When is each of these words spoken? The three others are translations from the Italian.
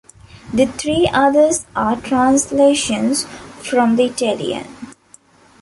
The 0.51 0.65
three 0.65 1.07
others 1.13 1.67
are 1.75 1.95
translations 1.95 3.25
from 3.61 3.97
the 3.97 4.05
Italian. 4.05 4.65